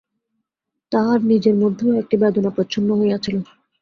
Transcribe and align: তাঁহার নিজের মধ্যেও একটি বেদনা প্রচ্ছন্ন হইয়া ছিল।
তাঁহার 0.91 1.19
নিজের 1.23 1.55
মধ্যেও 1.55 1.91
একটি 1.93 2.15
বেদনা 2.21 2.51
প্রচ্ছন্ন 2.55 2.89
হইয়া 2.99 3.17
ছিল। 3.17 3.35